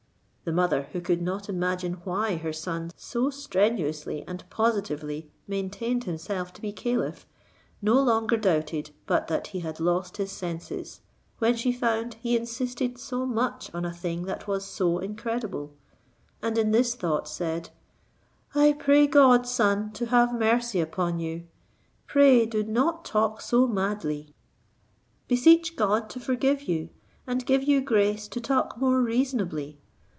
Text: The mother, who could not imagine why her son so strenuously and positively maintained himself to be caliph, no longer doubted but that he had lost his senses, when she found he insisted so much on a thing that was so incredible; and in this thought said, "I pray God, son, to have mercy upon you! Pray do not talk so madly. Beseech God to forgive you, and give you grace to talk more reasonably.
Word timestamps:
The 0.43 0.51
mother, 0.51 0.87
who 0.91 0.99
could 1.01 1.21
not 1.21 1.49
imagine 1.49 2.01
why 2.03 2.35
her 2.37 2.51
son 2.51 2.89
so 2.97 3.29
strenuously 3.29 4.25
and 4.27 4.43
positively 4.49 5.29
maintained 5.47 6.03
himself 6.05 6.51
to 6.53 6.61
be 6.61 6.73
caliph, 6.73 7.27
no 7.81 8.01
longer 8.01 8.35
doubted 8.37 8.89
but 9.05 9.27
that 9.27 9.47
he 9.47 9.59
had 9.59 9.79
lost 9.79 10.17
his 10.17 10.31
senses, 10.31 10.99
when 11.37 11.55
she 11.55 11.71
found 11.71 12.15
he 12.15 12.35
insisted 12.35 12.97
so 12.97 13.25
much 13.27 13.69
on 13.73 13.85
a 13.85 13.93
thing 13.93 14.23
that 14.23 14.45
was 14.47 14.65
so 14.65 14.97
incredible; 14.97 15.73
and 16.41 16.57
in 16.57 16.71
this 16.71 16.95
thought 16.95 17.29
said, 17.29 17.69
"I 18.55 18.73
pray 18.73 19.05
God, 19.07 19.47
son, 19.47 19.91
to 19.93 20.07
have 20.07 20.33
mercy 20.33 20.81
upon 20.81 21.19
you! 21.19 21.45
Pray 22.07 22.45
do 22.47 22.63
not 22.63 23.05
talk 23.05 23.41
so 23.41 23.67
madly. 23.67 24.33
Beseech 25.29 25.75
God 25.77 26.09
to 26.09 26.19
forgive 26.19 26.63
you, 26.63 26.89
and 27.27 27.45
give 27.45 27.63
you 27.63 27.79
grace 27.79 28.27
to 28.29 28.41
talk 28.41 28.77
more 28.81 29.01
reasonably. 29.03 29.77